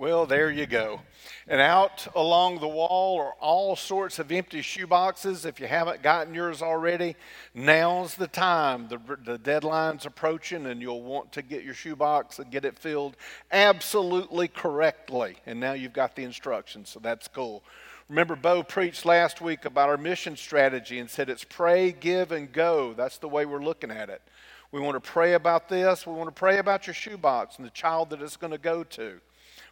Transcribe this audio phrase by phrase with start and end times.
[0.00, 1.00] Well, there you go.
[1.48, 5.44] And out along the wall are all sorts of empty shoe boxes.
[5.44, 7.16] If you haven't gotten yours already,
[7.52, 8.86] now's the time.
[8.86, 12.78] The, the deadline's approaching, and you'll want to get your shoe box and get it
[12.78, 13.16] filled
[13.50, 15.38] absolutely correctly.
[15.46, 17.64] And now you've got the instructions, so that's cool.
[18.08, 22.52] Remember, Bo preached last week about our mission strategy and said it's pray, give, and
[22.52, 22.94] go.
[22.94, 24.22] That's the way we're looking at it.
[24.70, 26.06] We want to pray about this.
[26.06, 28.84] We want to pray about your shoebox and the child that it's going to go
[28.84, 29.20] to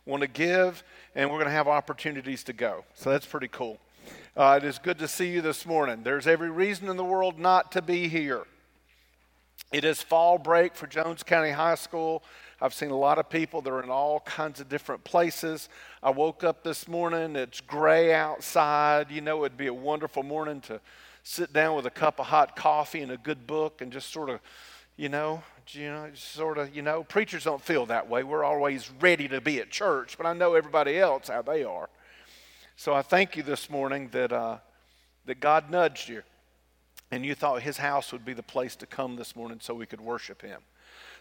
[0.07, 0.83] want to give,
[1.15, 2.85] and we're going to have opportunities to go.
[2.95, 3.79] So that's pretty cool.
[4.37, 6.03] Uh, it is good to see you this morning.
[6.05, 8.45] There's every reason in the world not to be here.
[9.73, 12.23] It is fall break for Jones County High School.
[12.61, 15.69] I've seen a lot of people that are in all kinds of different places.
[16.03, 19.11] I woke up this morning, it's gray outside.
[19.11, 20.81] You know, it'd be a wonderful morning to
[21.25, 24.31] sit down with a cup of hot coffee and a good book and just sort
[24.31, 24.41] of,
[24.97, 28.23] you know, you know, sort of, you know, preachers don't feel that way.
[28.23, 31.89] We're always ready to be at church, but I know everybody else how they are.
[32.77, 34.59] So I thank you this morning that, uh,
[35.27, 36.23] that God nudged you
[37.11, 39.87] and you thought his house would be the place to come this morning so we
[39.87, 40.61] could worship him.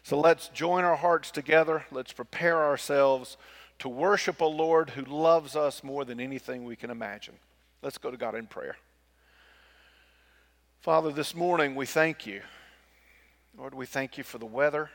[0.04, 1.86] So let's join our hearts together.
[1.92, 3.38] Let's prepare ourselves
[3.80, 7.36] to worship a Lord who loves us more than anything we can imagine.
[7.82, 8.78] Let's go to God in prayer.
[10.82, 12.42] Father, this morning we thank you
[13.58, 14.90] Lord, we thank you for the weather.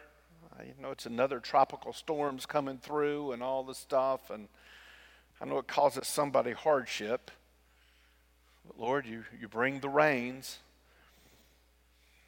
[0.62, 4.48] You know, it's another tropical storms coming through and all this stuff, and
[5.41, 7.31] I know it causes somebody hardship.
[8.66, 10.58] But Lord, you, you bring the rains,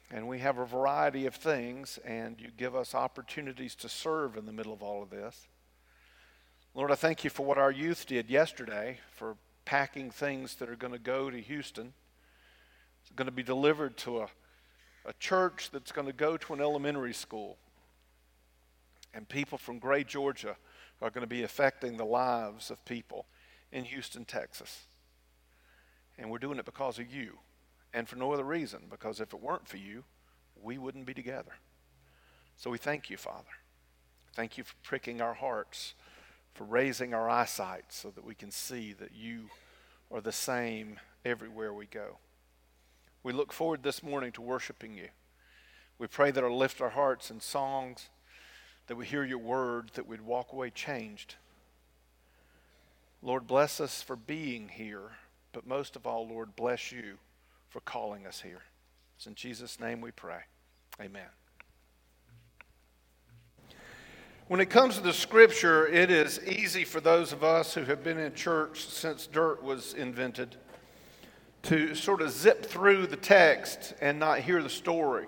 [0.09, 4.47] and we have a variety of things, and you give us opportunities to serve in
[4.47, 5.47] the middle of all of this.
[6.73, 10.75] Lord, I thank you for what our youth did yesterday for packing things that are
[10.75, 11.93] going to go to Houston.
[13.03, 14.27] It's going to be delivered to a
[15.05, 17.57] a church that's going to go to an elementary school.
[19.13, 20.55] And people from Gray, Georgia
[21.01, 23.25] are going to be affecting the lives of people
[23.71, 24.83] in Houston, Texas.
[26.17, 27.39] And we're doing it because of you
[27.93, 30.03] and for no other reason, because if it weren't for you,
[30.61, 31.53] we wouldn't be together.
[32.57, 33.49] So we thank you, Father.
[34.33, 35.93] Thank you for pricking our hearts,
[36.53, 39.49] for raising our eyesight so that we can see that you
[40.11, 42.17] are the same everywhere we go.
[43.23, 45.07] We look forward this morning to worshiping you.
[45.97, 48.09] We pray that it'll lift our hearts in songs,
[48.87, 51.35] that we hear your word, that we'd walk away changed.
[53.21, 55.11] Lord, bless us for being here,
[55.53, 57.17] but most of all, Lord, bless you
[57.69, 58.63] for calling us here.
[59.15, 60.41] It's in Jesus' name we pray.
[60.99, 61.29] Amen.
[64.49, 68.03] When it comes to the scripture, it is easy for those of us who have
[68.03, 70.57] been in church since dirt was invented
[71.63, 75.27] to sort of zip through the text and not hear the story.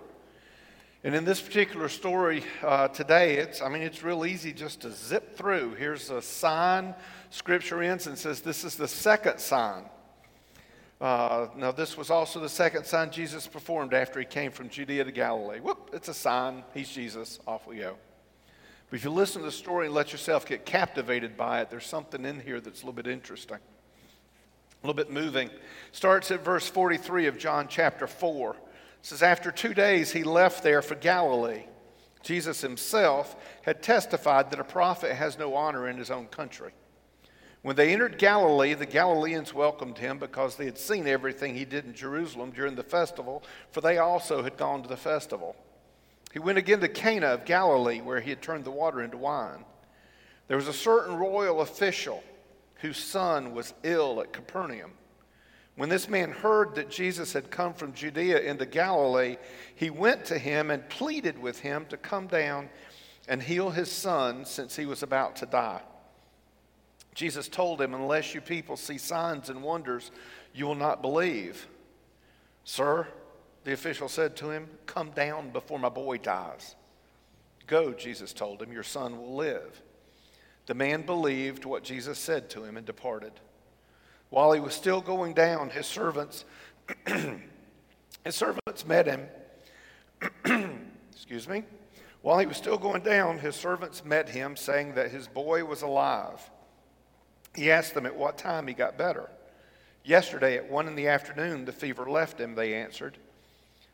[1.03, 4.91] And in this particular story uh, today, it's, I mean, it's real easy just to
[4.91, 5.75] zip through.
[5.75, 6.93] Here's a sign,
[7.29, 9.83] scripture ends and says, This is the second sign.
[10.99, 15.03] Uh, now, this was also the second sign Jesus performed after he came from Judea
[15.03, 15.59] to Galilee.
[15.59, 16.63] Whoop, it's a sign.
[16.73, 17.39] He's Jesus.
[17.45, 17.95] Off we go.
[18.89, 21.85] But if you listen to the story and let yourself get captivated by it, there's
[21.85, 23.59] something in here that's a little bit interesting
[24.85, 25.49] a little bit moving.
[25.93, 28.51] Starts at verse 43 of John chapter 4.
[28.51, 28.57] It
[29.01, 31.63] says, After two days he left there for Galilee.
[32.21, 36.71] Jesus himself had testified that a prophet has no honor in his own country.
[37.63, 41.85] When they entered Galilee, the Galileans welcomed him because they had seen everything he did
[41.85, 45.55] in Jerusalem during the festival, for they also had gone to the festival.
[46.31, 49.65] He went again to Cana of Galilee, where he had turned the water into wine.
[50.47, 52.23] There was a certain royal official
[52.75, 54.91] whose son was ill at Capernaum.
[55.75, 59.37] When this man heard that Jesus had come from Judea into Galilee,
[59.75, 62.69] he went to him and pleaded with him to come down
[63.27, 65.81] and heal his son since he was about to die.
[67.13, 70.11] Jesus told him, Unless you people see signs and wonders,
[70.53, 71.67] you will not believe.
[72.63, 73.07] Sir,
[73.63, 76.75] the official said to him, Come down before my boy dies.
[77.67, 79.81] Go, Jesus told him, Your son will live.
[80.65, 83.33] The man believed what Jesus said to him and departed.
[84.29, 86.45] While he was still going down, his servants
[88.23, 89.27] his servants met him.
[91.11, 91.63] Excuse me.
[92.21, 95.83] While he was still going down, his servants met him, saying that his boy was
[95.83, 96.49] alive.
[97.55, 99.29] He asked them at what time he got better.
[100.03, 103.17] Yesterday at one in the afternoon, the fever left him, they answered.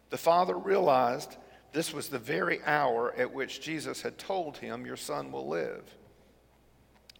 [0.09, 1.37] The father realized
[1.73, 5.83] this was the very hour at which Jesus had told him, Your son will live.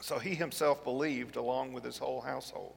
[0.01, 2.75] So he himself believed along with his whole household.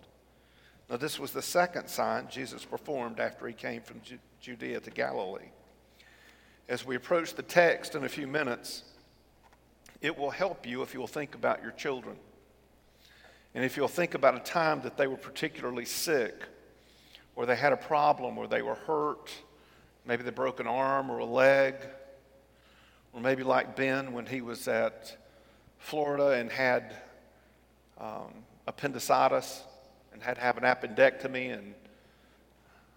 [0.91, 4.03] Now, this was the second sign Jesus performed after he came from
[4.41, 5.49] Judea to Galilee.
[6.69, 8.85] As we approach the text in a few minutes,
[10.03, 12.17] it will help you if you will think about your children.
[13.55, 16.35] And if you'll think about a time that they were particularly sick,
[17.37, 19.33] or they had a problem, or they were hurt,
[20.05, 21.75] maybe they broke an arm or a leg,
[23.15, 25.17] or maybe like Ben when he was at
[25.79, 26.95] Florida and had
[27.99, 28.33] um,
[28.67, 29.63] appendicitis
[30.13, 31.75] and had to have an appendectomy, and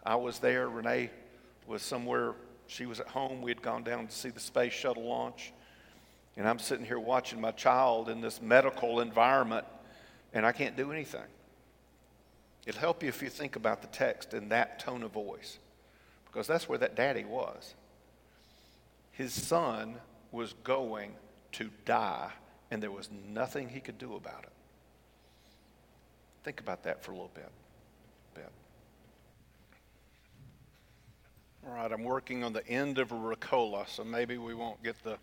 [0.06, 0.70] I was there.
[0.70, 1.10] Renee
[1.66, 2.34] was somewhere,
[2.68, 3.42] she was at home.
[3.42, 5.52] We had gone down to see the space shuttle launch.
[6.38, 9.66] And I'm sitting here watching my child in this medical environment,
[10.34, 11.26] and I can't do anything.
[12.68, 15.58] It'll help you if you think about the text in that tone of voice,
[16.26, 17.74] because that's where that daddy was.
[19.14, 19.96] His son
[20.32, 21.14] was going
[21.54, 22.30] to die,
[22.70, 24.52] and there was nothing he could do about it.
[26.44, 27.50] Think about that for a little bit.
[28.34, 28.51] bit.
[31.66, 35.01] All right, I'm working on the end of a Ricola, so maybe we won't get
[35.04, 35.18] the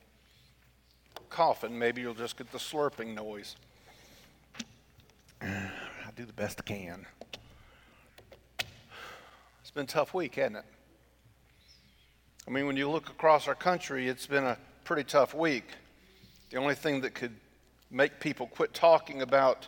[1.31, 1.79] coughing.
[1.79, 3.57] Maybe you'll just get the slurping noise.
[5.43, 5.71] I
[6.17, 7.07] do the best I can.
[9.61, 10.65] It's been a tough week, hasn't it?
[12.47, 15.65] I mean, when you look across our country, it's been a pretty tough week.
[16.51, 17.35] The only thing that could
[17.91, 19.67] make people quit talking about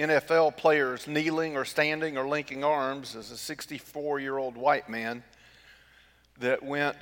[0.00, 5.22] NFL players kneeling or standing or linking arms is a 64 year old white man
[6.38, 6.96] that went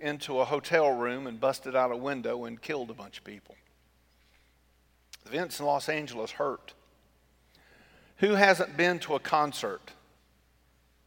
[0.00, 3.54] into a hotel room and busted out a window and killed a bunch of people.
[5.26, 6.72] Events in Los Angeles hurt.
[8.18, 9.92] Who hasn't been to a concert?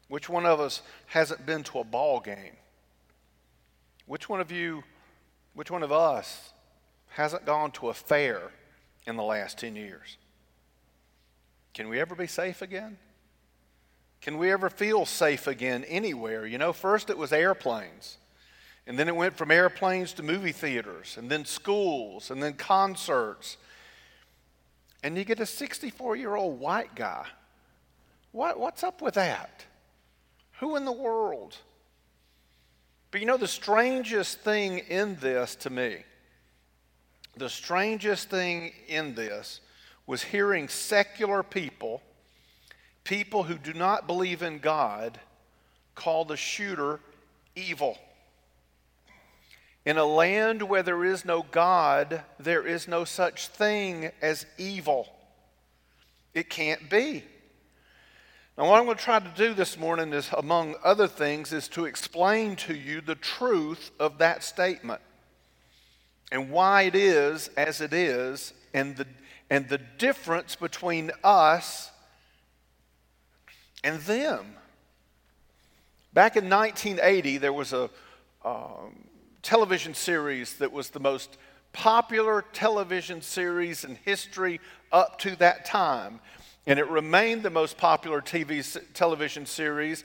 [0.09, 2.55] Which one of us hasn't been to a ball game?
[4.05, 4.83] Which one of you,
[5.55, 6.53] which one of us
[7.09, 8.51] hasn't gone to a fair
[9.07, 10.17] in the last 10 years?
[11.73, 12.97] Can we ever be safe again?
[14.21, 16.45] Can we ever feel safe again anywhere?
[16.45, 18.17] You know, first it was airplanes.
[18.85, 23.57] And then it went from airplanes to movie theaters, and then schools, and then concerts.
[25.03, 27.25] And you get a 64 year old white guy.
[28.31, 29.65] What, what's up with that?
[30.59, 31.55] Who in the world?
[33.11, 36.03] But you know, the strangest thing in this to me,
[37.37, 39.61] the strangest thing in this
[40.09, 42.01] was hearing secular people,
[43.03, 45.19] people who do not believe in God,
[45.93, 46.99] call the shooter
[47.55, 47.95] evil.
[49.85, 55.07] In a land where there is no God, there is no such thing as evil.
[56.33, 57.23] It can't be.
[58.57, 61.67] Now, what I'm going to try to do this morning is, among other things, is
[61.67, 65.01] to explain to you the truth of that statement
[66.31, 69.05] and why it is as it is, and the,
[69.49, 71.91] and the difference between us
[73.83, 74.55] and them.
[76.13, 77.89] Back in 1980, there was a
[78.43, 79.09] um,
[79.41, 81.37] television series that was the most
[81.71, 84.59] popular television series in history
[84.91, 86.19] up to that time.
[86.65, 90.03] And it remained the most popular TV television series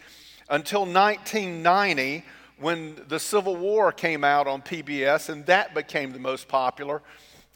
[0.49, 2.25] until 1990
[2.58, 7.02] when the Civil War came out on PBS, and that became the most popular.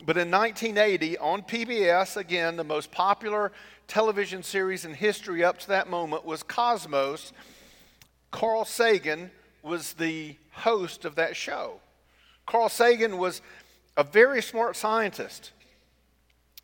[0.04, 3.50] But in 1980, on PBS, again, the most popular
[3.88, 7.32] television series in history up to that moment was Cosmos.
[8.30, 9.30] Carl Sagan
[9.62, 11.80] was the host of that show.
[12.46, 13.42] Carl Sagan was
[13.96, 15.50] a very smart scientist.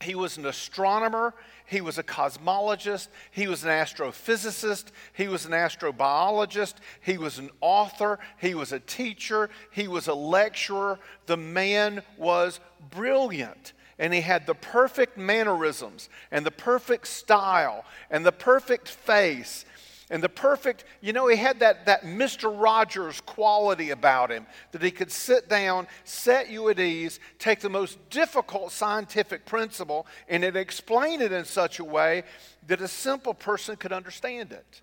[0.01, 1.35] He was an astronomer,
[1.67, 7.51] he was a cosmologist, he was an astrophysicist, he was an astrobiologist, he was an
[7.61, 10.99] author, he was a teacher, he was a lecturer.
[11.27, 13.73] The man was brilliant.
[13.99, 19.65] And he had the perfect mannerisms and the perfect style and the perfect face
[20.11, 22.53] and the perfect, you know, he had that, that Mr.
[22.55, 27.71] Rogers quality about him that he could sit down, set you at ease, take the
[27.71, 32.25] most difficult scientific principle, and it explain it in such a way
[32.67, 34.83] that a simple person could understand it.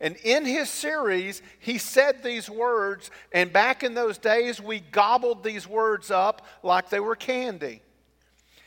[0.00, 5.44] And in his series, he said these words, and back in those days, we gobbled
[5.44, 7.82] these words up like they were candy.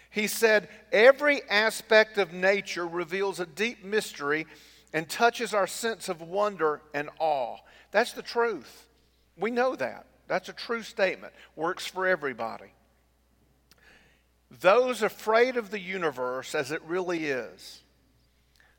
[0.09, 4.45] He said, Every aspect of nature reveals a deep mystery
[4.93, 7.57] and touches our sense of wonder and awe.
[7.91, 8.87] That's the truth.
[9.37, 10.05] We know that.
[10.27, 11.33] That's a true statement.
[11.55, 12.73] Works for everybody.
[14.59, 17.81] Those afraid of the universe as it really is,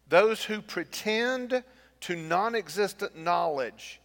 [0.09, 1.63] those who pretend
[2.01, 4.01] to non existent knowledge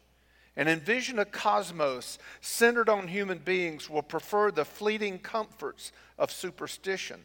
[0.56, 7.22] and envision a cosmos centered on human beings will prefer the fleeting comforts of superstition.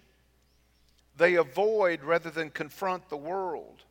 [1.17, 3.83] They avoid rather than confront the world.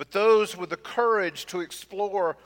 [0.00, 2.38] But those with the courage to explore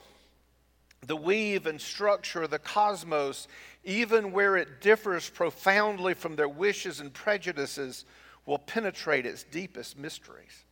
[1.06, 3.46] the weave and structure of the cosmos,
[3.84, 8.06] even where it differs profoundly from their wishes and prejudices,
[8.44, 10.64] will penetrate its deepest mysteries.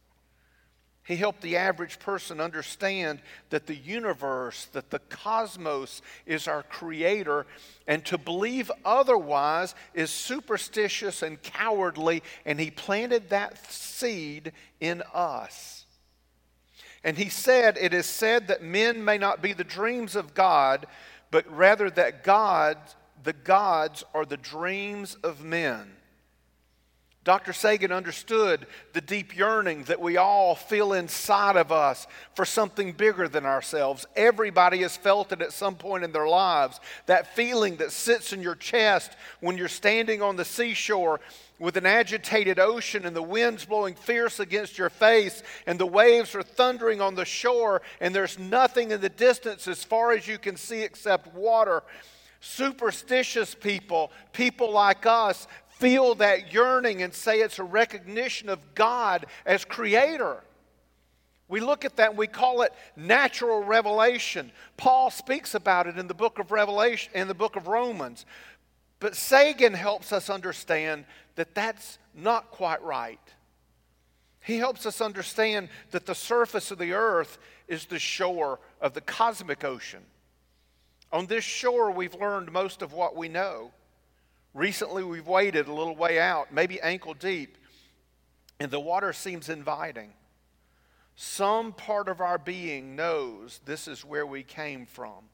[1.04, 3.20] He helped the average person understand
[3.50, 7.46] that the universe, that the cosmos is our creator,
[7.86, 15.81] and to believe otherwise is superstitious and cowardly, and he planted that seed in us.
[17.04, 20.86] And he said, It is said that men may not be the dreams of God,
[21.30, 22.78] but rather that God,
[23.24, 25.96] the gods, are the dreams of men.
[27.24, 27.52] Dr.
[27.52, 33.28] Sagan understood the deep yearning that we all feel inside of us for something bigger
[33.28, 34.06] than ourselves.
[34.16, 36.80] Everybody has felt it at some point in their lives.
[37.06, 41.20] That feeling that sits in your chest when you're standing on the seashore
[41.60, 46.34] with an agitated ocean and the winds blowing fierce against your face and the waves
[46.34, 50.38] are thundering on the shore and there's nothing in the distance as far as you
[50.38, 51.84] can see except water
[52.44, 55.46] superstitious people, people like us,
[55.82, 60.44] feel that yearning and say it's a recognition of God as creator.
[61.48, 64.52] We look at that and we call it natural revelation.
[64.76, 68.26] Paul speaks about it in the book of Revelation, in the book of Romans.
[69.00, 73.18] But Sagan helps us understand that that's not quite right.
[74.40, 79.00] He helps us understand that the surface of the earth is the shore of the
[79.00, 80.04] cosmic ocean.
[81.12, 83.72] On this shore, we've learned most of what we know.
[84.54, 87.56] Recently, we've waded a little way out, maybe ankle deep,
[88.60, 90.12] and the water seems inviting.
[91.16, 95.24] Some part of our being knows this is where we came from.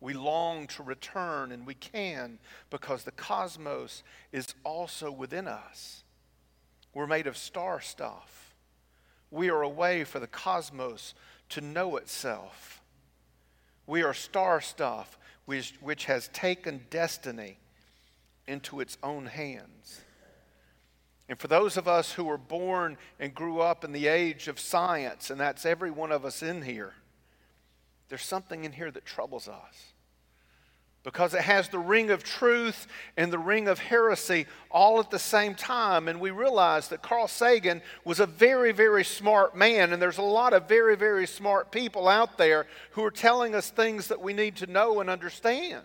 [0.00, 2.38] We long to return, and we can
[2.70, 4.02] because the cosmos
[4.32, 6.02] is also within us.
[6.94, 8.54] We're made of star stuff.
[9.30, 11.14] We are a way for the cosmos
[11.50, 12.82] to know itself.
[13.86, 17.58] We are star stuff which, which has taken destiny
[18.46, 20.00] into its own hands.
[21.28, 24.60] And for those of us who were born and grew up in the age of
[24.60, 26.92] science, and that's every one of us in here,
[28.08, 29.92] there's something in here that troubles us.
[31.02, 32.86] Because it has the ring of truth
[33.18, 36.08] and the ring of heresy all at the same time.
[36.08, 39.92] And we realize that Carl Sagan was a very, very smart man.
[39.92, 43.68] And there's a lot of very, very smart people out there who are telling us
[43.68, 45.84] things that we need to know and understand.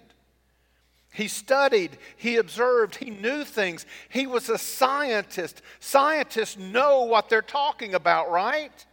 [1.11, 3.85] He studied, he observed, he knew things.
[4.09, 5.61] He was a scientist.
[5.79, 8.85] Scientists know what they're talking about, right?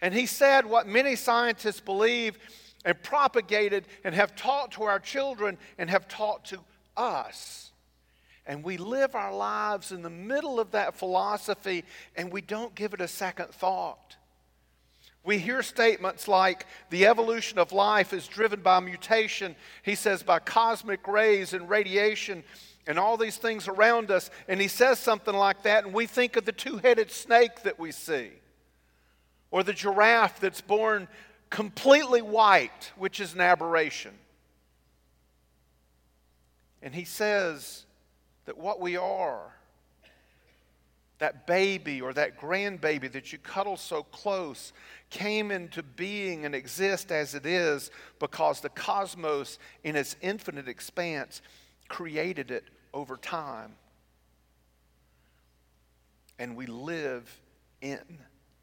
[0.00, 2.38] And he said what many scientists believe
[2.84, 6.60] and propagated and have taught to our children and have taught to
[6.96, 7.72] us.
[8.46, 11.84] And we live our lives in the middle of that philosophy
[12.16, 14.16] and we don't give it a second thought.
[15.24, 19.56] We hear statements like the evolution of life is driven by mutation.
[19.82, 22.44] He says by cosmic rays and radiation
[22.86, 24.30] and all these things around us.
[24.48, 27.78] And he says something like that, and we think of the two headed snake that
[27.78, 28.30] we see,
[29.50, 31.08] or the giraffe that's born
[31.50, 34.14] completely white, which is an aberration.
[36.80, 37.84] And he says
[38.46, 39.57] that what we are
[41.18, 44.72] that baby or that grandbaby that you cuddle so close
[45.10, 51.42] came into being and exist as it is because the cosmos in its infinite expanse
[51.88, 53.72] created it over time.
[56.38, 57.40] And we live
[57.80, 57.98] in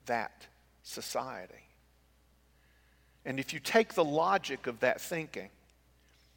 [0.06, 0.48] that
[0.84, 1.56] society.
[3.26, 5.50] And if you take the logic of that thinking,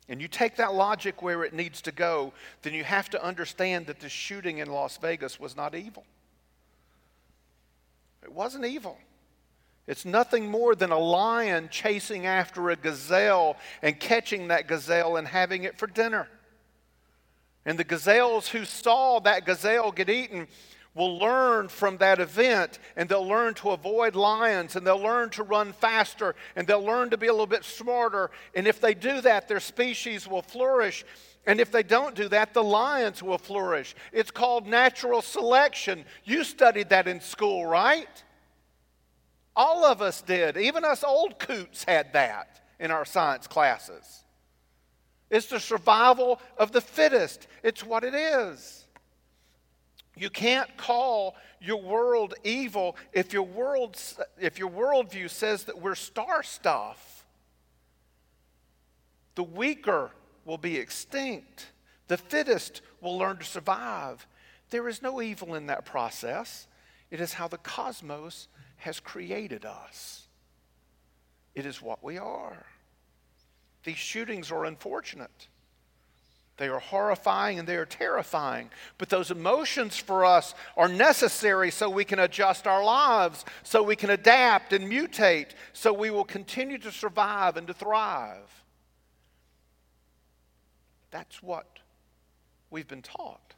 [0.08, 3.86] and you take that logic where it needs to go, then you have to understand
[3.86, 6.04] that the shooting in Las Vegas was not evil.
[8.22, 8.98] It wasn't evil.
[9.86, 15.26] It's nothing more than a lion chasing after a gazelle and catching that gazelle and
[15.26, 16.28] having it for dinner.
[17.64, 20.46] And the gazelles who saw that gazelle get eaten
[20.98, 25.44] will learn from that event and they'll learn to avoid lions and they'll learn to
[25.44, 28.30] run faster and they'll learn to be a little bit smarter.
[28.54, 31.04] And if they do that, their species will flourish.
[31.46, 33.94] And if they don't do that, the lions will flourish.
[34.12, 36.04] It's called natural selection.
[36.24, 38.24] You studied that in school, right?
[39.54, 40.56] All of us did.
[40.56, 44.24] Even us old coots had that in our science classes.
[45.30, 47.46] It's the survival of the fittest.
[47.62, 48.84] It's what it is.
[50.18, 54.00] You can't call your world evil if your, world,
[54.40, 57.25] if your worldview says that we're star stuff.
[59.34, 60.10] The weaker
[60.44, 61.70] will be extinct,
[62.08, 64.26] the fittest will learn to survive.
[64.70, 66.66] There is no evil in that process.
[67.10, 68.48] It is how the cosmos
[68.78, 70.26] has created us,
[71.54, 72.66] it is what we are.
[73.84, 75.48] These shootings are unfortunate.
[76.58, 78.70] They are horrifying and they are terrifying.
[78.98, 83.96] But those emotions for us are necessary so we can adjust our lives, so we
[83.96, 88.64] can adapt and mutate, so we will continue to survive and to thrive.
[91.10, 91.78] That's what
[92.70, 93.54] we've been taught.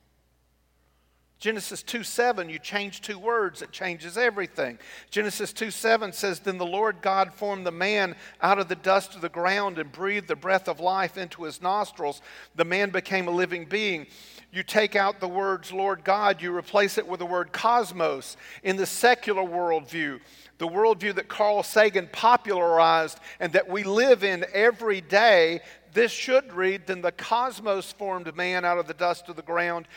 [1.40, 4.78] Genesis 2 7, you change two words, it changes everything.
[5.10, 9.14] Genesis 2 7 says, Then the Lord God formed the man out of the dust
[9.14, 12.20] of the ground and breathed the breath of life into his nostrils.
[12.56, 14.06] The man became a living being.
[14.52, 18.36] You take out the words Lord God, you replace it with the word cosmos.
[18.62, 20.20] In the secular worldview,
[20.58, 25.62] the worldview that Carl Sagan popularized and that we live in every day,
[25.94, 29.88] this should read, Then the cosmos formed man out of the dust of the ground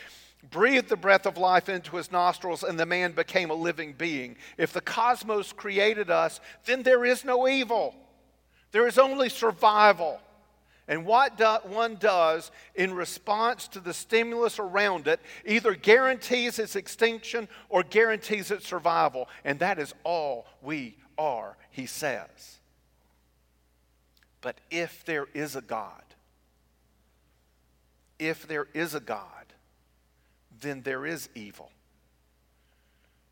[0.50, 4.36] breathed the breath of life into his nostrils, and the man became a living being.
[4.58, 7.94] If the cosmos created us, then there is no evil,
[8.72, 10.20] there is only survival.
[10.86, 16.76] And what do, one does in response to the stimulus around it either guarantees its
[16.76, 19.30] extinction or guarantees its survival.
[19.46, 22.58] And that is all we are, he says.
[24.42, 26.02] But if there is a God,
[28.18, 29.43] if there is a God,
[30.60, 31.70] then there is evil.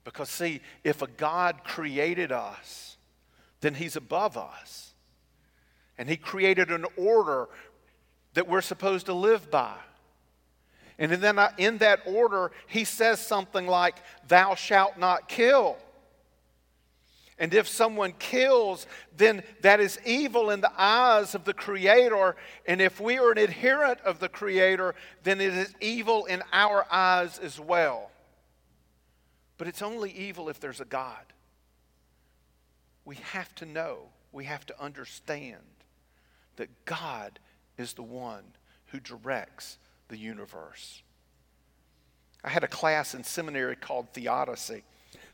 [0.05, 2.97] Because, see, if a God created us,
[3.61, 4.93] then He's above us.
[5.99, 7.49] And He created an order
[8.35, 9.77] that we're supposed to live by.
[10.99, 15.77] And then in that order, He says something like, Thou shalt not kill.
[17.39, 18.87] And if someone kills,
[19.17, 22.37] then that is evil in the eyes of the Creator.
[22.67, 26.87] And if we are an adherent of the Creator, then it is evil in our
[26.91, 28.11] eyes as well.
[29.59, 31.25] But it's only evil if there's a God.
[33.05, 35.57] We have to know, we have to understand
[36.57, 37.39] that God
[37.79, 38.45] is the one
[38.87, 41.03] who directs the universe.
[42.45, 44.85] I had a class in seminary called theodicy.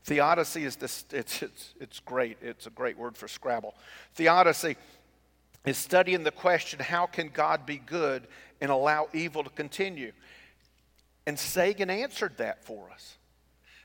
[0.04, 2.38] Theodicy is this, it's, it's, it's great.
[2.40, 3.74] It's a great word for Scrabble.
[4.14, 4.76] Theodicy
[5.66, 8.26] is studying the question how can God be good
[8.60, 10.12] and allow evil to continue?
[11.26, 13.18] And Sagan answered that for us.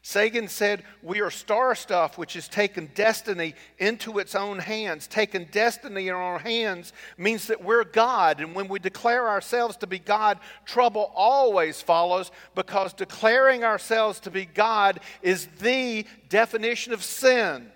[0.06, 5.08] Sagan said, We are star stuff, which has taken destiny into its own hands.
[5.08, 8.42] Taking destiny in our hands means that we're God.
[8.42, 14.30] And when we declare ourselves to be God, trouble always follows because declaring ourselves to
[14.30, 17.72] be God is the definition of sin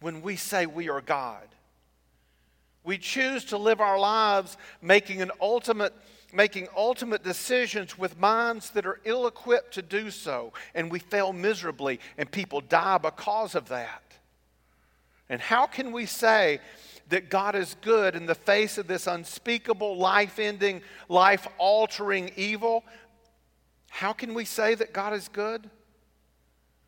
[0.00, 1.48] when we say we are God.
[2.84, 5.94] We choose to live our lives making an ultimate
[6.32, 11.32] making ultimate decisions with minds that are ill equipped to do so, and we fail
[11.32, 14.02] miserably, and people die because of that.
[15.28, 16.60] And how can we say
[17.08, 22.84] that God is good in the face of this unspeakable, life ending, life altering evil?
[23.90, 25.68] How can we say that God is good?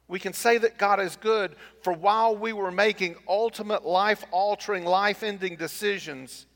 [0.09, 4.85] We can say that God is good for while we were making ultimate life altering,
[4.85, 6.47] life ending decisions,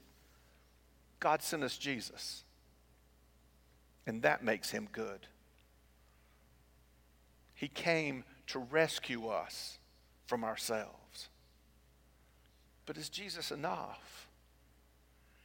[1.21, 2.45] God sent us Jesus
[4.09, 5.27] and that makes him good.
[7.55, 9.79] He came to rescue us
[10.27, 11.29] from ourselves.
[12.87, 14.29] But is Jesus enough?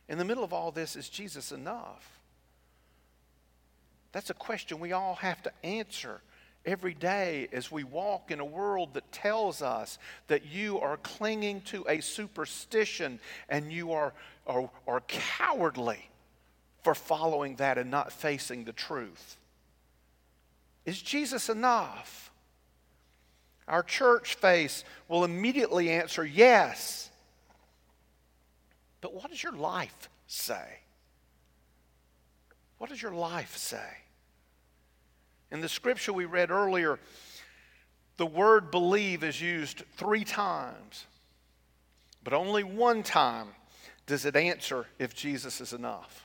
[0.08, 2.22] In the middle of all this, is Jesus enough?
[4.14, 6.22] That's a question we all have to answer
[6.66, 9.98] every day as we walk in a world that tells us
[10.28, 14.14] that you are clinging to a superstition and you are,
[14.48, 16.10] are, are cowardly
[16.84, 19.38] for following that and not facing the truth.
[20.86, 22.32] Is Jesus enough?
[23.68, 27.10] Our church face will immediately answer yes.
[29.00, 30.80] But what does your life say?
[32.78, 33.98] What does your life say?
[35.52, 37.00] In the scripture we read earlier,
[38.18, 41.06] the word believe is used three times,
[42.24, 43.48] but only one time
[44.06, 46.23] does it answer if Jesus is enough.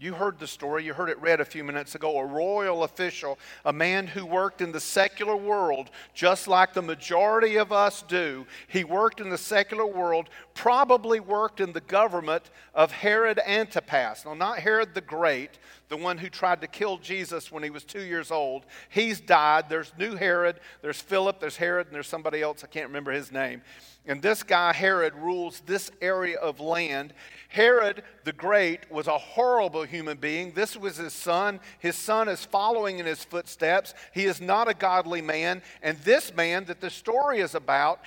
[0.00, 2.18] You heard the story, you heard it read a few minutes ago.
[2.18, 7.56] A royal official, a man who worked in the secular world, just like the majority
[7.56, 8.46] of us do.
[8.68, 14.24] He worked in the secular world, probably worked in the government of Herod Antipas.
[14.24, 17.84] Now, not Herod the Great, the one who tried to kill Jesus when he was
[17.84, 18.64] two years old.
[18.88, 19.68] He's died.
[19.68, 22.62] There's new Herod, there's Philip, there's Herod, and there's somebody else.
[22.62, 23.62] I can't remember his name.
[24.06, 27.12] And this guy, Herod, rules this area of land.
[27.48, 30.52] Herod the Great was a horrible human being.
[30.52, 31.60] This was his son.
[31.78, 33.92] His son is following in his footsteps.
[34.14, 35.62] He is not a godly man.
[35.82, 38.00] And this man that the story is about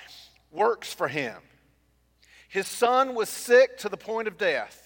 [0.50, 1.36] works for him.
[2.48, 4.81] His son was sick to the point of death.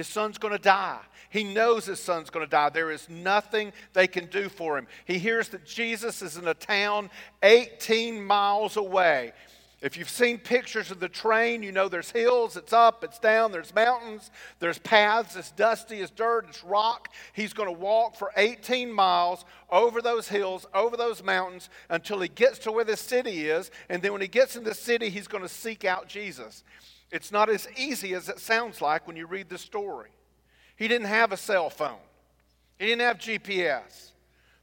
[0.00, 0.98] His son's going to die.
[1.28, 2.70] He knows his son's going to die.
[2.70, 4.86] There is nothing they can do for him.
[5.04, 7.10] He hears that Jesus is in a town
[7.42, 9.34] 18 miles away.
[9.82, 13.52] If you've seen pictures of the train, you know there's hills, it's up, it's down,
[13.52, 17.12] there's mountains, there's paths, it's dusty, it's dirt, it's rock.
[17.34, 22.28] He's going to walk for 18 miles over those hills, over those mountains, until he
[22.28, 23.70] gets to where the city is.
[23.90, 26.64] And then when he gets in the city, he's going to seek out Jesus.
[27.10, 30.10] It's not as easy as it sounds like when you read the story.
[30.76, 31.98] He didn't have a cell phone,
[32.78, 34.12] he didn't have GPS.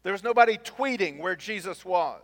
[0.03, 2.21] There was nobody tweeting where Jesus was.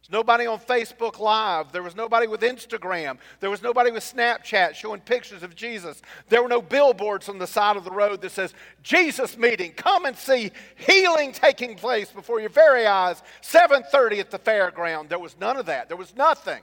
[0.00, 1.70] There's nobody on Facebook Live.
[1.70, 3.18] There was nobody with Instagram.
[3.40, 6.00] There was nobody with Snapchat showing pictures of Jesus.
[6.30, 10.06] There were no billboards on the side of the road that says, Jesus meeting, come
[10.06, 15.10] and see healing taking place before your very eyes, 7.30 at the fairground.
[15.10, 15.88] There was none of that.
[15.88, 16.62] There was nothing.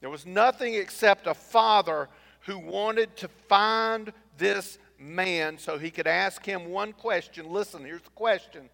[0.00, 2.08] There was nothing except a father
[2.46, 7.50] who wanted to find this man so he could ask him one question.
[7.50, 8.70] Listen, here's the question.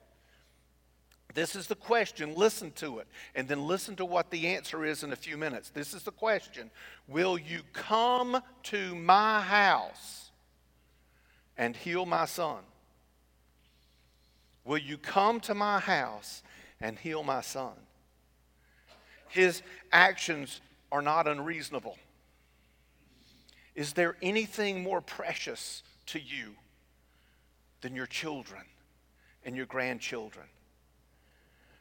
[1.34, 2.34] This is the question.
[2.34, 3.08] Listen to it.
[3.34, 5.68] And then listen to what the answer is in a few minutes.
[5.68, 6.70] This is the question
[7.08, 10.30] Will you come to my house
[11.58, 12.60] and heal my son?
[14.64, 16.42] Will you come to my house
[16.80, 17.74] and heal my son?
[19.28, 19.62] His
[19.92, 20.60] actions
[20.92, 21.96] are not unreasonable.
[23.74, 26.54] Is there anything more precious to you
[27.82, 28.62] than your children
[29.44, 30.46] and your grandchildren?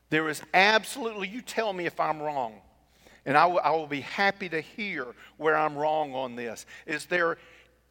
[0.10, 2.56] There is absolutely, you tell me if I'm wrong,
[3.26, 6.66] and I, w- I will be happy to hear where I'm wrong on this.
[6.86, 7.38] Is there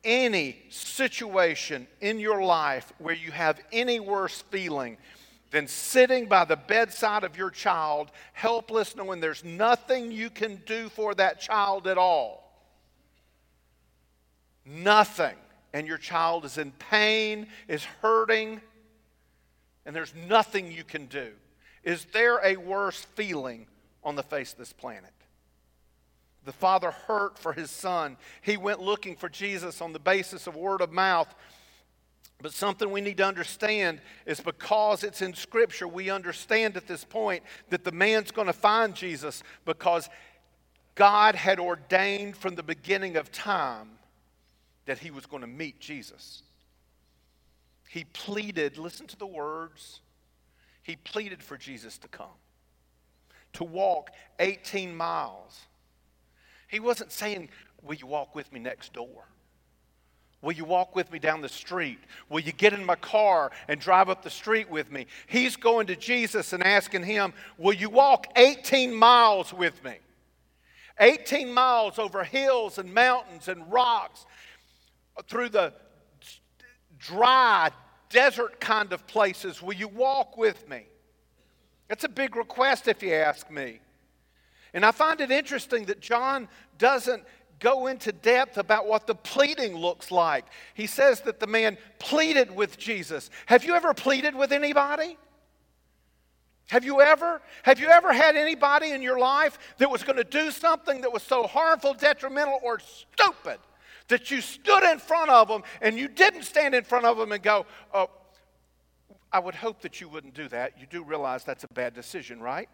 [0.04, 4.98] any situation in your life where you have any worse feeling
[5.54, 10.88] than sitting by the bedside of your child, helpless, knowing there's nothing you can do
[10.88, 12.52] for that child at all?
[14.66, 15.36] Nothing.
[15.72, 18.60] And your child is in pain, is hurting,
[19.86, 21.30] and there's nothing you can do.
[21.84, 23.68] Is there a worse feeling
[24.02, 25.12] on the face of this planet?
[26.44, 28.16] The father hurt for his son.
[28.42, 31.32] He went looking for Jesus on the basis of word of mouth.
[32.44, 37.02] But something we need to understand is because it's in Scripture, we understand at this
[37.02, 40.10] point that the man's going to find Jesus because
[40.94, 43.92] God had ordained from the beginning of time
[44.84, 46.42] that he was going to meet Jesus.
[47.88, 50.02] He pleaded, listen to the words,
[50.82, 52.36] he pleaded for Jesus to come,
[53.54, 55.60] to walk 18 miles.
[56.68, 57.48] He wasn't saying,
[57.82, 59.28] Will you walk with me next door?
[60.44, 61.98] Will you walk with me down the street?
[62.28, 65.06] Will you get in my car and drive up the street with me?
[65.26, 69.94] He's going to Jesus and asking him, Will you walk 18 miles with me?
[71.00, 74.26] 18 miles over hills and mountains and rocks
[75.28, 75.72] through the
[76.98, 77.70] dry,
[78.10, 79.62] desert kind of places.
[79.62, 80.84] Will you walk with me?
[81.88, 83.80] That's a big request, if you ask me.
[84.74, 87.22] And I find it interesting that John doesn't
[87.64, 90.44] go into depth about what the pleading looks like.
[90.74, 93.30] He says that the man pleaded with Jesus.
[93.46, 95.16] Have you ever pleaded with anybody?
[96.68, 97.40] Have you ever?
[97.62, 101.12] Have you ever had anybody in your life that was going to do something that
[101.12, 103.58] was so harmful, detrimental, or stupid
[104.08, 107.32] that you stood in front of them and you didn't stand in front of them
[107.32, 108.10] and go, oh,
[109.32, 110.74] I would hope that you wouldn't do that.
[110.78, 112.68] You do realize that's a bad decision, right?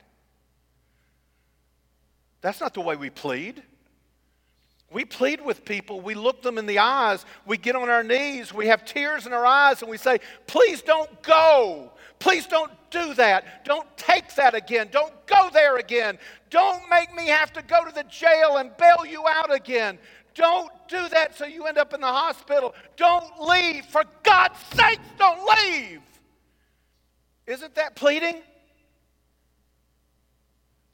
[2.40, 3.62] That's not the way we plead.
[4.92, 8.53] We plead with people, we look them in the eyes, we get on our knees,
[8.53, 11.92] we have tears in our eyes, and we say, Please don't go.
[12.18, 13.64] Please don't do that.
[13.64, 14.88] Don't take that again.
[14.90, 16.18] Don't go there again.
[16.50, 19.98] Don't make me have to go to the jail and bail you out again.
[20.35, 22.74] Don't do that so you end up in the hospital.
[22.96, 23.87] Don't leave.
[23.87, 26.03] For God's sakes, don't leave.
[27.46, 28.42] Isn't that pleading?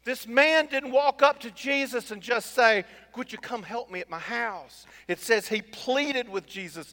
[0.07, 2.85] This man didn't walk up to Jesus and just say,
[3.16, 4.87] Would you come help me at my house?
[5.09, 6.92] It says he pleaded with Jesus,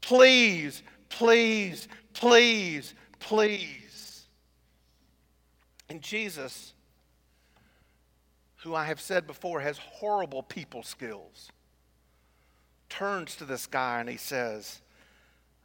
[0.00, 4.24] Please, please, please, please.
[5.90, 6.72] And Jesus,
[8.62, 11.50] who I have said before has horrible people skills,
[12.88, 14.80] turns to this guy and he says,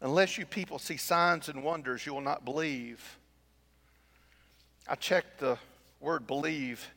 [0.01, 3.17] Unless you people see signs and wonders, you will not believe.
[4.89, 5.57] I checked the
[6.01, 6.87] word believe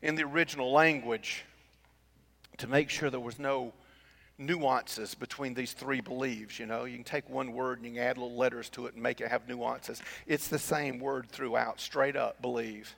[0.00, 1.44] in the original language
[2.58, 3.72] to make sure there was no
[4.38, 6.58] nuances between these three believes.
[6.58, 8.94] You know, you can take one word and you can add little letters to it
[8.94, 10.02] and make it have nuances.
[10.26, 12.94] It's the same word throughout, straight up believe.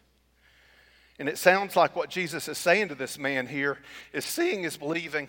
[1.18, 3.78] And it sounds like what Jesus is saying to this man here
[4.12, 5.28] is seeing is believing.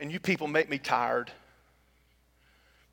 [0.00, 1.30] And you people make me tired.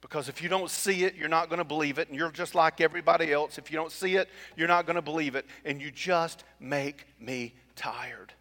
[0.02, 2.08] Because if you don't see it, you're not going to believe it.
[2.08, 3.58] And you're just like everybody else.
[3.58, 5.46] If you don't see it, you're not going to believe it.
[5.66, 8.34] And you just make me tired.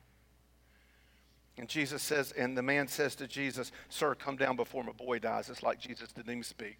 [1.56, 5.18] And Jesus says, and the man says to Jesus, Sir, come down before my boy
[5.18, 5.50] dies.
[5.50, 6.78] It's like Jesus didn't even speak.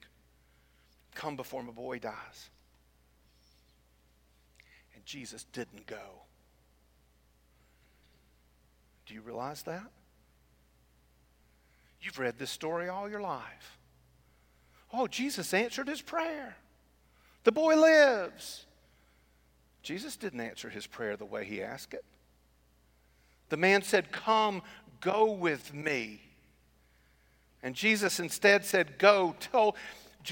[1.17, 2.51] Come before my boy dies.
[4.95, 6.23] And Jesus didn't go.
[9.07, 9.91] Do you realize that?
[12.01, 13.78] You've read this story all your life.
[14.93, 16.57] Oh, Jesus answered his prayer.
[17.45, 18.67] The boy lives.
[19.83, 22.05] Jesus didn't answer his prayer the way he asked it.
[23.49, 24.63] The man said, Come,
[25.01, 26.21] go with me.
[27.63, 29.77] And Jesus instead said, Go, tell,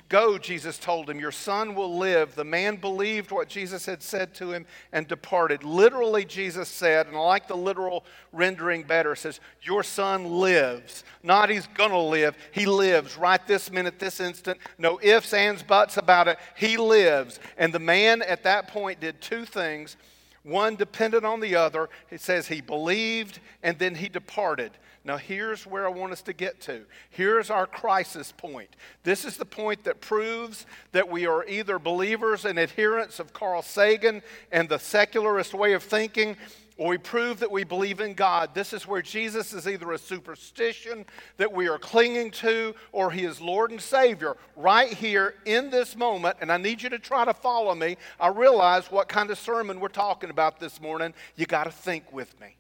[0.09, 2.35] Go, Jesus told him, your son will live.
[2.35, 5.65] The man believed what Jesus had said to him and departed.
[5.65, 11.05] Literally, Jesus said, and I like the literal rendering better, says, Your son lives.
[11.23, 14.59] Not he's to live, he lives right this minute, this instant.
[14.77, 16.39] No ifs, ands, buts about it.
[16.57, 17.41] He lives.
[17.57, 19.97] And the man at that point did two things
[20.43, 21.89] one dependent on the other.
[22.09, 24.71] It says he believed and then he departed.
[25.07, 26.85] Now, here's where I want us to get to.
[27.11, 28.75] Here's our crisis point.
[29.05, 33.63] This is the point that proves that we are either believers and adherents of Carl
[33.63, 36.37] Sagan and the secularist way of thinking,
[36.77, 38.53] or we prove that we believe in God.
[38.53, 43.23] This is where Jesus is either a superstition that we are clinging to, or he
[43.25, 46.39] is Lord and Savior right here in this moment.
[46.41, 47.97] And I need you to try to follow me.
[48.19, 51.15] I realize what kind of sermon we're talking about this morning.
[51.37, 52.57] You got to think with me.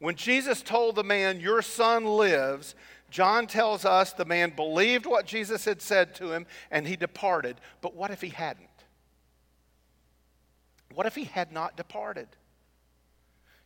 [0.00, 2.74] When Jesus told the man, Your son lives,
[3.10, 7.56] John tells us the man believed what Jesus had said to him and he departed.
[7.80, 8.66] But what if he hadn't?
[10.94, 12.28] What if he had not departed?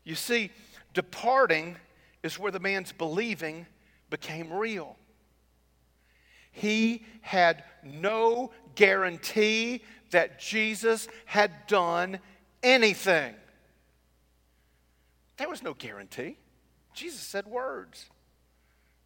[0.03, 0.51] You see,
[0.93, 1.77] departing
[2.23, 3.67] is where the man's believing
[4.11, 4.97] became real.
[6.51, 12.19] He had no guarantee that Jesus had done
[12.63, 13.35] anything.
[15.37, 16.39] There was no guarantee.
[16.93, 18.07] Jesus said words.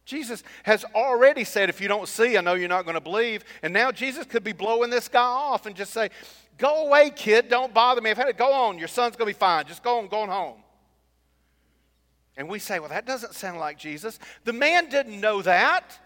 [0.05, 3.43] Jesus has already said, if you don't see, I know you're not going to believe.
[3.61, 6.09] And now Jesus could be blowing this guy off and just say,
[6.57, 7.47] Go away, kid.
[7.47, 8.09] Don't bother me.
[8.09, 8.37] I've had it.
[8.37, 8.77] Go on.
[8.77, 9.65] Your son's going to be fine.
[9.65, 10.57] Just go on, going home.
[12.35, 14.19] And we say, Well, that doesn't sound like Jesus.
[14.43, 15.97] The man didn't know that.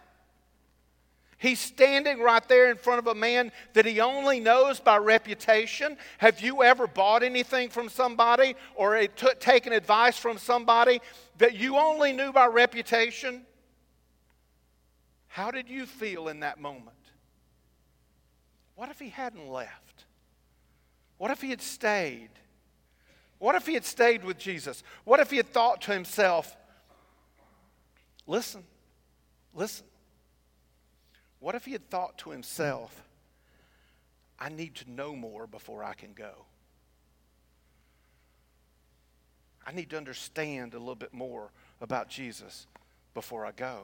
[1.43, 5.97] He's standing right there in front of a man that he only knows by reputation.
[6.19, 9.05] Have you ever bought anything from somebody or
[9.41, 11.01] taken advice from somebody
[11.39, 13.41] that you only knew by reputation?
[15.27, 16.95] How did you feel in that moment?
[18.75, 20.05] What if he hadn't left?
[21.17, 22.29] What if he had stayed?
[23.39, 24.81] What if he had stayed with Jesus?
[25.03, 26.55] What if he had thought to himself,
[28.25, 28.63] listen,
[29.53, 29.85] listen,
[31.43, 33.03] what if he had thought to himself,
[34.39, 36.31] I need to know more before I can go?
[39.67, 41.51] I need to understand a little bit more
[41.81, 42.65] about Jesus
[43.13, 43.81] before I go.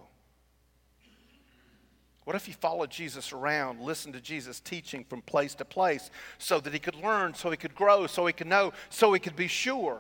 [2.24, 6.62] What if he followed Jesus around, listened to Jesus teaching from place to place so
[6.62, 9.36] that he could learn, so he could grow, so he could know, so he could
[9.36, 10.00] be sure?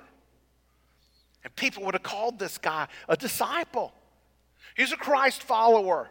[1.43, 3.91] And people would have called this guy a disciple.
[4.77, 6.09] He's a Christ follower.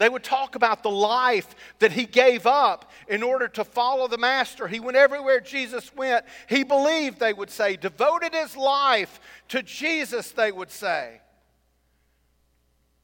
[0.00, 4.16] They would talk about the life that he gave up in order to follow the
[4.16, 4.66] Master.
[4.66, 6.24] He went everywhere Jesus went.
[6.48, 11.20] He believed, they would say, devoted his life to Jesus, they would say.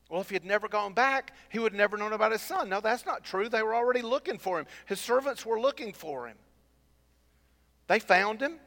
[0.09, 2.71] Well, if he had never gone back, he would have never known about his son.
[2.71, 3.51] No, that's not true.
[3.51, 6.39] They were already looking for him, his servants were looking for him.
[7.89, 8.59] They found him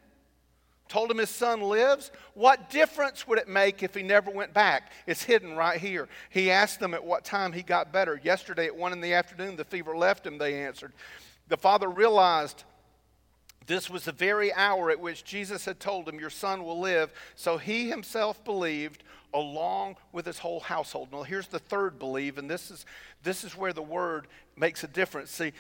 [0.89, 4.91] told him his son lives, what difference would it make if he never went back?
[5.05, 6.09] It's hidden right here.
[6.31, 8.19] He asked them at what time he got better.
[8.21, 10.91] Yesterday at 1 in the afternoon, the fever left him, they answered.
[11.47, 12.63] The father realized
[13.67, 17.13] this was the very hour at which Jesus had told him, Your son will live.
[17.35, 21.09] So he himself believed along with his whole household.
[21.11, 22.87] Now, here's the third believe, and this is,
[23.21, 24.25] this is where the word
[24.57, 25.29] makes a difference.
[25.29, 25.53] See,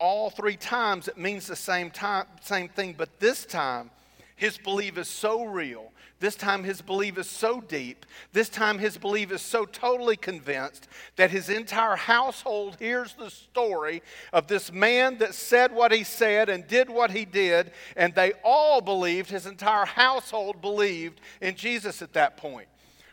[0.00, 3.90] all three times it means the same, time, same thing, but this time,
[4.40, 5.92] his belief is so real.
[6.18, 8.06] This time, his belief is so deep.
[8.32, 14.02] This time, his belief is so totally convinced that his entire household hears the story
[14.32, 18.32] of this man that said what he said and did what he did, and they
[18.42, 22.68] all believed, his entire household believed in Jesus at that point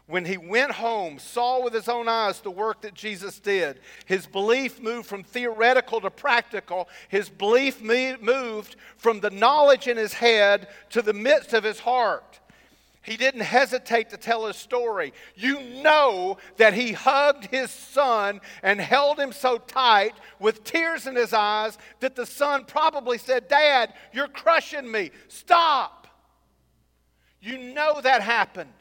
[0.08, 4.26] when he went home, saw with his own eyes the work that Jesus did, his
[4.26, 6.88] belief moved from theoretical to practical.
[7.10, 12.40] His belief moved from the knowledge in his head to the midst of his heart.
[13.02, 15.14] He didn't hesitate to tell his story.
[15.36, 21.16] You know that he hugged his son and held him so tight with tears in
[21.16, 25.12] his eyes that the son probably said, Dad, you're crushing me.
[25.30, 26.08] Stop.
[27.40, 28.74] You know that happened.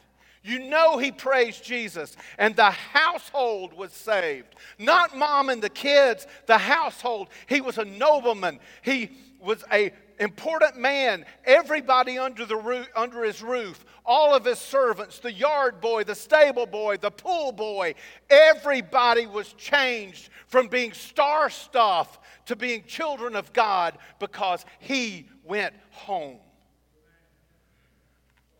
[0.47, 4.55] You know he praised Jesus, and the household was saved.
[4.79, 7.27] Not mom and the kids, the household.
[7.47, 8.61] He was a nobleman.
[8.81, 14.57] He was a important man, everybody under, the roof, under his roof, all of his
[14.57, 17.93] servants, the yard boy, the stable boy, the pool boy,
[18.29, 25.75] everybody was changed from being star stuff to being children of God because he went
[25.91, 26.39] home.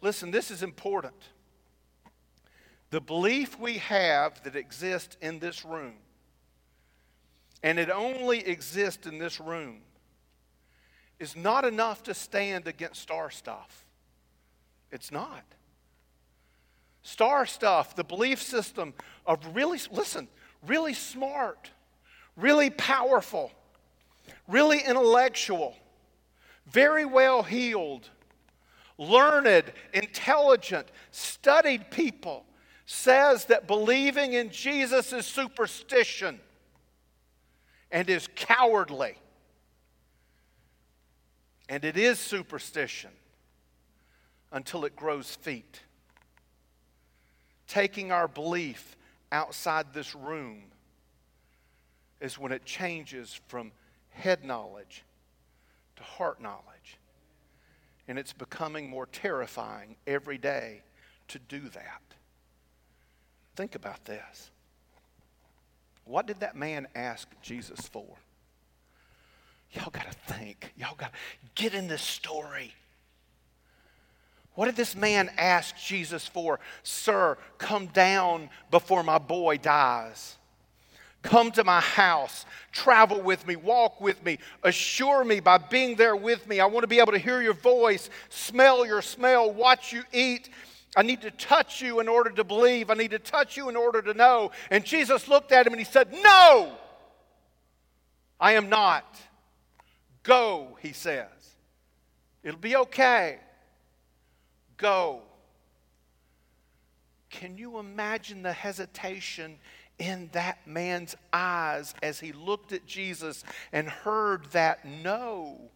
[0.01, 1.15] Listen, this is important.
[2.89, 5.95] The belief we have that exists in this room,
[7.61, 9.81] and it only exists in this room,
[11.19, 13.85] is not enough to stand against star stuff.
[14.91, 15.43] It's not.
[17.01, 18.93] Star stuff, the belief system
[19.25, 20.27] of really, listen,
[20.65, 21.71] really smart,
[22.37, 23.51] really powerful,
[24.47, 25.75] really intellectual,
[26.67, 28.09] very well heeled,
[28.97, 32.45] learned, intelligent, studied people
[32.87, 36.39] says that believing in Jesus is superstition
[37.91, 39.17] and is cowardly.
[41.67, 43.11] And it is superstition
[44.53, 45.81] until it grows feet.
[47.67, 48.95] Taking our belief
[49.33, 50.63] outside this room
[52.21, 53.73] is when it changes from
[54.11, 55.03] head knowledge
[55.97, 56.97] to heart knowledge.
[58.07, 60.83] And it's becoming more terrifying every day
[61.27, 62.06] to do that.
[63.57, 64.51] Think about this.
[66.05, 68.05] What did that man ask Jesus for?
[69.71, 70.71] Y'all got to think.
[70.77, 71.19] Y'all got to
[71.55, 72.71] get in this story.
[74.53, 76.59] What did this man ask Jesus for?
[76.83, 80.37] Sir, come down before my boy dies.
[81.23, 86.15] Come to my house, travel with me, walk with me, assure me by being there
[86.15, 86.59] with me.
[86.59, 90.49] I want to be able to hear your voice, smell your smell, watch you eat.
[90.97, 92.89] I need to touch you in order to believe.
[92.89, 94.49] I need to touch you in order to know.
[94.71, 96.71] And Jesus looked at him and he said, No,
[98.39, 99.05] I am not.
[100.23, 101.27] Go, he says.
[102.41, 103.37] It'll be okay.
[104.77, 105.21] Go.
[107.29, 109.59] Can you imagine the hesitation
[109.99, 115.69] in that man's eyes as he looked at Jesus and heard that no?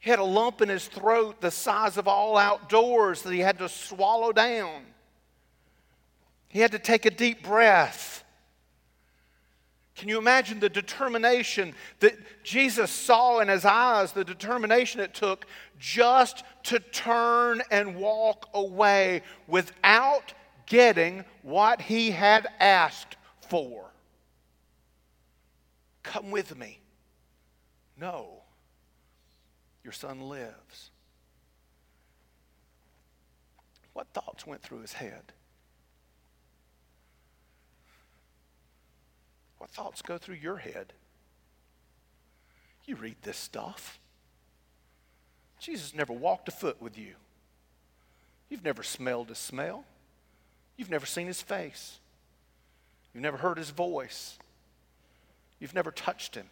[0.00, 3.58] He had a lump in his throat the size of all outdoors that he had
[3.58, 4.82] to swallow down.
[6.48, 8.24] He had to take a deep breath.
[9.94, 15.44] Can you imagine the determination that Jesus saw in his eyes, the determination it took
[15.78, 20.32] just to turn and walk away without
[20.64, 23.16] getting what he had asked
[23.50, 23.90] for?
[26.02, 26.80] Come with me.
[27.98, 28.40] No,
[29.84, 30.90] your son lives.
[33.92, 35.32] What thoughts went through his head?
[39.58, 40.92] What thoughts go through your head?
[42.86, 43.98] You read this stuff.
[45.58, 47.14] Jesus never walked a foot with you.
[48.48, 49.84] You've never smelled his smell.
[50.76, 51.98] You've never seen his face.
[53.12, 54.38] You've never heard his voice.
[55.58, 56.46] You've never touched him.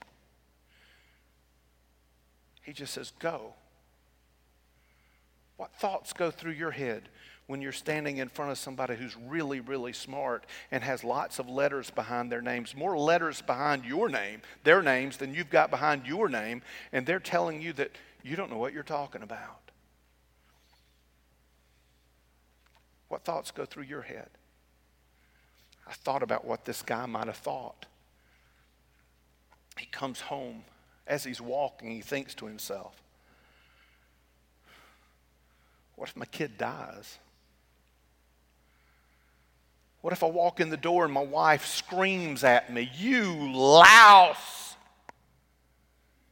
[2.68, 3.54] He just says, Go.
[5.56, 7.08] What thoughts go through your head
[7.46, 11.48] when you're standing in front of somebody who's really, really smart and has lots of
[11.48, 16.06] letters behind their names, more letters behind your name, their names, than you've got behind
[16.06, 16.60] your name,
[16.92, 17.90] and they're telling you that
[18.22, 19.70] you don't know what you're talking about?
[23.08, 24.28] What thoughts go through your head?
[25.86, 27.86] I thought about what this guy might have thought.
[29.78, 30.64] He comes home.
[31.08, 32.94] As he's walking, he thinks to himself,
[35.96, 37.18] What if my kid dies?
[40.02, 44.76] What if I walk in the door and my wife screams at me, You louse?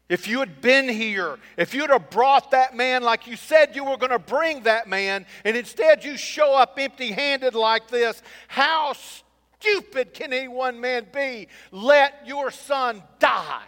[0.09, 3.83] If you had been here, if you'd have brought that man like you said you
[3.83, 8.23] were going to bring that man, and instead you show up empty handed like this,
[8.47, 11.49] how stupid can any one man be?
[11.73, 13.65] Let your son die.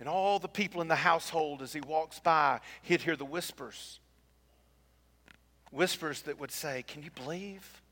[0.00, 3.98] And all the people in the household, as he walks by, he'd hear the whispers
[5.70, 7.82] whispers that would say, Can you believe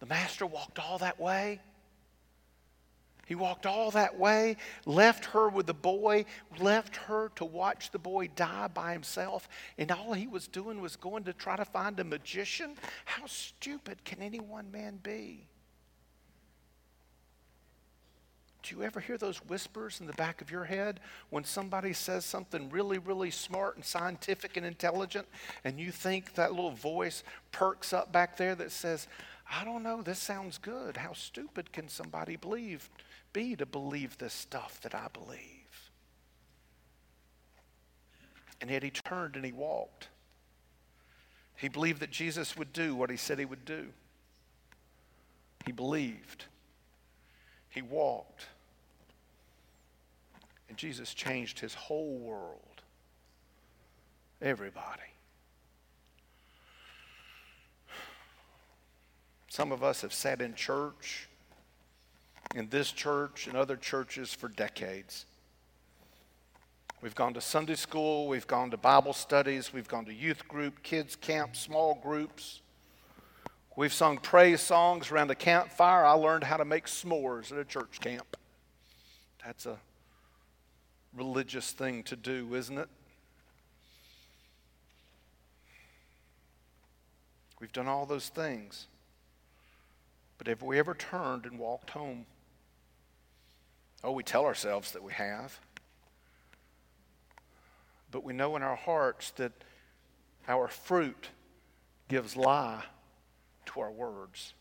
[0.00, 1.60] the master walked all that way?
[3.26, 6.26] He walked all that way, left her with the boy,
[6.58, 9.48] left her to watch the boy die by himself,
[9.78, 12.76] and all he was doing was going to try to find a magician?
[13.06, 15.46] How stupid can any one man be?
[18.64, 22.24] Do you ever hear those whispers in the back of your head when somebody says
[22.24, 25.28] something really, really smart and scientific and intelligent,
[25.64, 29.06] and you think that little voice perks up back there that says,
[29.52, 30.96] I don't know, this sounds good.
[30.96, 32.88] How stupid can somebody believe,
[33.34, 35.90] be to believe this stuff that I believe?
[38.62, 40.08] And yet he turned and he walked.
[41.56, 43.88] He believed that Jesus would do what he said he would do.
[45.66, 46.46] He believed.
[47.68, 48.46] He walked.
[50.74, 52.82] And Jesus changed his whole world.
[54.42, 55.02] Everybody.
[59.48, 61.28] Some of us have sat in church,
[62.56, 65.26] in this church and other churches for decades.
[67.00, 70.82] We've gone to Sunday school, we've gone to Bible studies, we've gone to youth group,
[70.82, 72.62] kids camp, small groups.
[73.76, 76.04] We've sung praise songs around the campfire.
[76.04, 78.36] I learned how to make s'mores at a church camp.
[79.44, 79.78] That's a
[81.16, 82.88] religious thing to do, isn't it?
[87.60, 88.88] We've done all those things.
[90.38, 92.26] But have we ever turned and walked home?
[94.02, 95.58] Oh, we tell ourselves that we have.
[98.10, 99.52] But we know in our hearts that
[100.46, 101.28] our fruit
[102.08, 102.82] gives lie
[103.66, 104.52] to our words.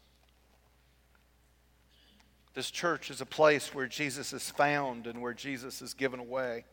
[2.53, 6.65] This church is a place where Jesus is found and where Jesus is given away.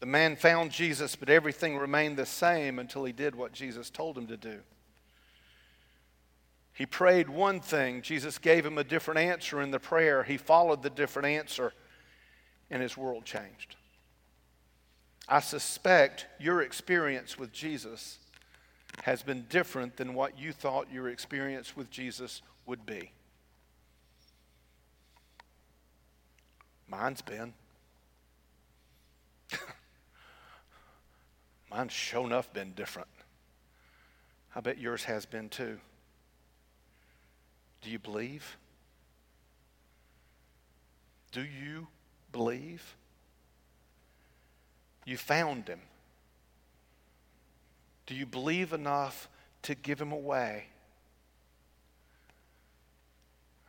[0.00, 4.16] The man found Jesus, but everything remained the same until he did what Jesus told
[4.16, 4.60] him to do.
[6.72, 10.22] He prayed one thing, Jesus gave him a different answer in the prayer.
[10.22, 11.72] He followed the different answer,
[12.70, 13.76] and his world changed.
[15.26, 18.18] I suspect your experience with Jesus
[19.02, 23.10] has been different than what you thought your experience with Jesus would be.
[26.88, 27.52] Mine's been.
[31.70, 33.08] Mine's shown enough been different.
[34.54, 35.78] I bet yours has been too.
[37.82, 38.56] Do you believe?
[41.32, 41.88] Do you
[42.32, 42.96] believe?
[45.04, 45.80] You found him.
[48.06, 49.28] Do you believe enough
[49.62, 50.66] to give him away?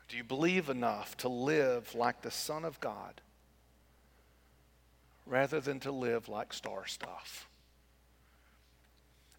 [0.08, 3.22] Do you believe enough to live like the Son of God
[5.26, 7.50] rather than to live like star stuff?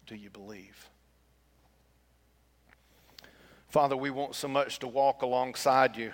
[0.05, 0.89] Do you believe?
[3.69, 6.13] Father, we want so much to walk alongside you.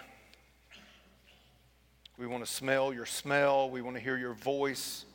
[2.17, 3.69] We want to smell your smell.
[3.69, 5.05] We want to hear your voice.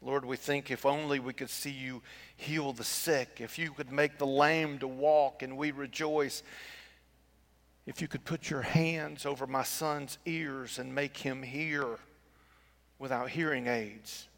[0.00, 2.02] Lord, we think if only we could see you
[2.42, 6.42] heal the sick, if you could make the lame to walk, and we rejoice.
[7.86, 11.98] If you could put your hands over my son's ears and make him hear
[12.98, 14.28] without hearing aids.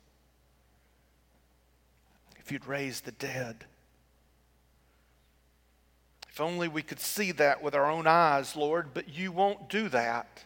[2.39, 3.65] If you'd raise the dead.
[6.31, 9.89] If only we could see that with our own eyes, Lord, but you won't do
[9.91, 10.45] that.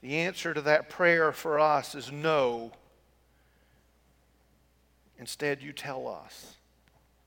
[0.00, 2.72] The answer to that prayer for us is no.
[5.22, 6.56] Instead, you tell us,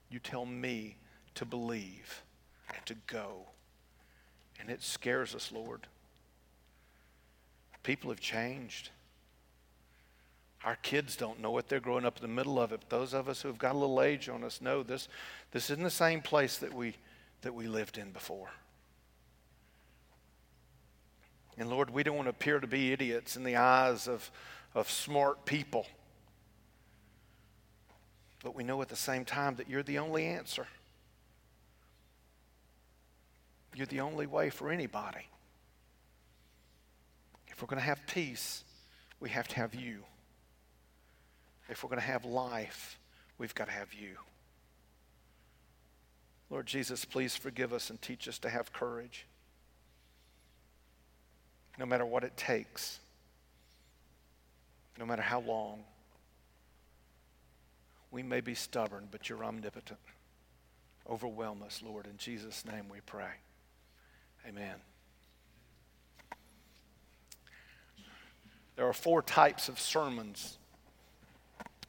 [0.09, 0.97] you tell me
[1.33, 2.23] to believe
[2.67, 3.43] and to go.
[4.59, 5.87] And it scares us, Lord.
[7.83, 8.89] People have changed.
[10.65, 11.69] Our kids don't know it.
[11.69, 12.81] They're growing up in the middle of it.
[12.81, 15.07] But those of us who have got a little age on us know this,
[15.51, 16.95] this isn't the same place that we,
[17.43, 18.49] that we lived in before.
[21.57, 24.29] And Lord, we don't want to appear to be idiots in the eyes of,
[24.73, 25.85] of smart people.
[28.45, 30.67] But we know at the same time that you're the only answer.
[33.73, 35.27] You're the only way for anybody.
[37.47, 38.63] If we're going to have peace,
[39.19, 40.03] we have to have you.
[41.69, 42.99] If we're going to have life,
[43.39, 44.15] we've got to have you.
[46.51, 49.25] Lord Jesus, please forgive us and teach us to have courage.
[51.79, 52.99] No matter what it takes,
[54.99, 55.83] no matter how long.
[58.15, 59.99] We may be stubborn, but you're omnipotent.
[61.09, 62.07] Overwhelm us, Lord.
[62.07, 63.33] In Jesus' name we pray.
[64.47, 64.75] Amen.
[68.77, 70.57] There are four types of sermons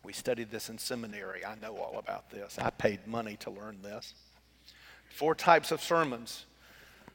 [0.02, 1.44] we studied this in seminary.
[1.44, 2.58] I know all about this.
[2.58, 4.12] I paid money to learn this.
[5.10, 6.46] Four types of sermons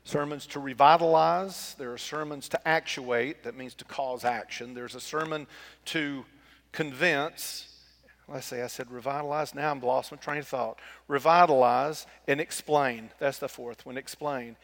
[0.05, 4.74] sermons to revitalize, there are sermons to actuate, that means to cause action.
[4.74, 5.47] There's a sermon
[5.88, 6.24] to
[6.72, 7.70] convince.
[8.28, 10.80] Let's say I said revitalize, now I'm lost my train of thought.
[11.07, 13.09] Revitalize and explain.
[13.19, 14.55] That's the fourth one, explain.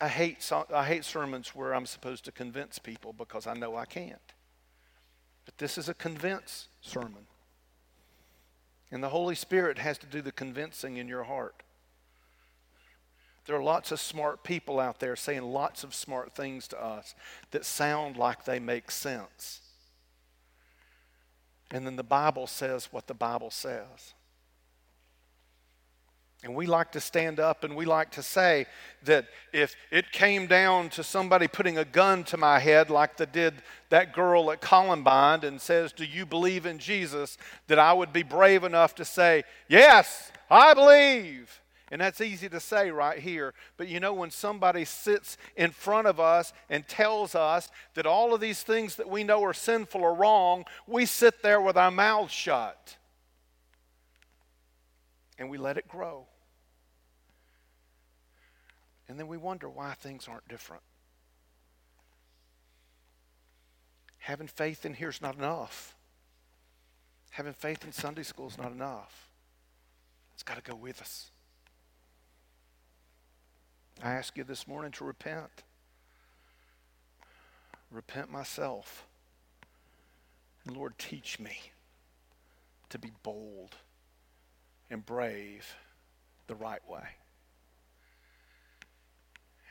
[0.00, 3.84] I hate, I hate sermons where I'm supposed to convince people because I know I
[3.84, 4.18] can't.
[5.44, 7.26] But this is a convince sermon.
[8.90, 11.62] And the Holy Spirit has to do the convincing in your heart.
[13.46, 17.14] There are lots of smart people out there saying lots of smart things to us
[17.50, 19.59] that sound like they make sense.
[21.70, 24.14] And then the Bible says what the Bible says.
[26.42, 28.64] And we like to stand up and we like to say
[29.04, 33.26] that if it came down to somebody putting a gun to my head, like they
[33.26, 33.54] did
[33.90, 37.36] that girl at Columbine, and says, Do you believe in Jesus?
[37.66, 41.59] that I would be brave enough to say, Yes, I believe.
[41.90, 43.52] And that's easy to say right here.
[43.76, 48.32] But you know, when somebody sits in front of us and tells us that all
[48.32, 51.90] of these things that we know are sinful or wrong, we sit there with our
[51.90, 52.96] mouths shut
[55.36, 56.26] and we let it grow.
[59.08, 60.84] And then we wonder why things aren't different.
[64.18, 65.96] Having faith in here is not enough.
[67.30, 69.28] Having faith in Sunday school is not enough.
[70.34, 71.32] It's got to go with us.
[74.02, 75.62] I ask you this morning to repent.
[77.90, 79.06] Repent myself.
[80.64, 81.58] And Lord, teach me
[82.88, 83.76] to be bold
[84.90, 85.74] and brave
[86.46, 87.04] the right way.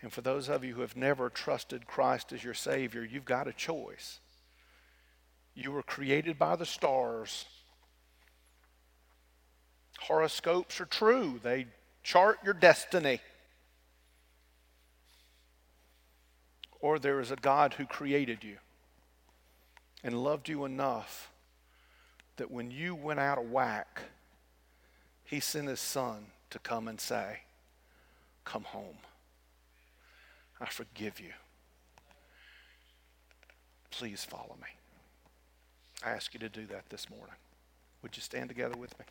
[0.02, 3.48] And for those of you who have never trusted Christ as your Savior, you've got
[3.48, 4.20] a choice.
[5.56, 7.46] You were created by the stars.
[10.00, 11.68] Horoscopes are true, they
[12.04, 13.20] chart your destiny.
[16.80, 18.58] Or there is a God who created you
[20.04, 21.32] and loved you enough
[22.38, 24.04] that when you went out of whack,
[25.26, 27.40] he sent his son to come and say,
[28.46, 28.98] Come home.
[30.60, 31.34] I forgive you.
[33.92, 34.68] Please follow me.
[36.04, 37.36] I ask you to do that this morning.
[38.02, 39.06] Would you stand together with me?